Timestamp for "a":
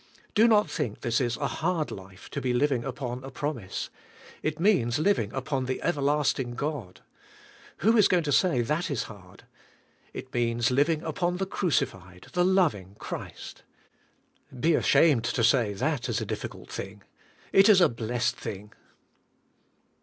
1.37-1.45, 3.23-3.29, 16.19-16.25, 17.79-17.87